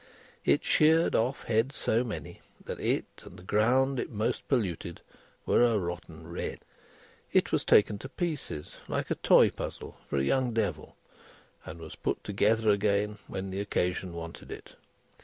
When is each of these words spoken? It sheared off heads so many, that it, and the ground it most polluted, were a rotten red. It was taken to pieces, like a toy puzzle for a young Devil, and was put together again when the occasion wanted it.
It 0.43 0.65
sheared 0.65 1.13
off 1.13 1.43
heads 1.43 1.75
so 1.75 2.03
many, 2.03 2.41
that 2.65 2.79
it, 2.79 3.05
and 3.23 3.37
the 3.37 3.43
ground 3.43 3.99
it 3.99 4.09
most 4.09 4.47
polluted, 4.47 4.99
were 5.45 5.63
a 5.63 5.77
rotten 5.77 6.27
red. 6.27 6.61
It 7.31 7.51
was 7.51 7.63
taken 7.63 7.99
to 7.99 8.09
pieces, 8.09 8.77
like 8.87 9.11
a 9.11 9.21
toy 9.21 9.51
puzzle 9.51 9.97
for 10.09 10.17
a 10.17 10.23
young 10.23 10.53
Devil, 10.55 10.95
and 11.65 11.79
was 11.79 11.95
put 11.95 12.23
together 12.23 12.71
again 12.71 13.19
when 13.27 13.51
the 13.51 13.61
occasion 13.61 14.13
wanted 14.13 14.51
it. 14.51 14.75